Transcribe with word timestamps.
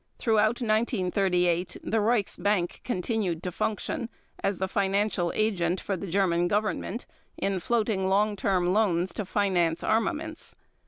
Throughout 0.17 0.61
1938 0.63 1.77
the 1.83 1.99
Reichsbank 2.01 2.81
continued 2.83 3.43
to 3.43 3.51
function, 3.51 4.09
as 4.43 4.57
the 4.57 4.67
financial 4.67 5.31
agent 5.35 5.79
for 5.79 5.95
the 5.95 6.07
German 6.07 6.47
Government 6.47 7.05
in 7.37 7.59
floating 7.59 8.07
long 8.09 8.35
term 8.35 8.73
loans 8.73 9.13
to 9.13 9.25
finance 9.25 9.83
armaments. 9.83 10.55